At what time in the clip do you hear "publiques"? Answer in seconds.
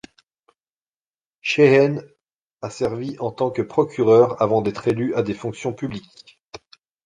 5.73-6.41